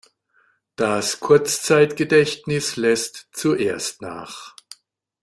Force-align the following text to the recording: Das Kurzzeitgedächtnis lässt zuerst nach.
Das 0.77 1.19
Kurzzeitgedächtnis 1.19 2.75
lässt 2.75 3.27
zuerst 3.33 4.01
nach. 4.01 4.55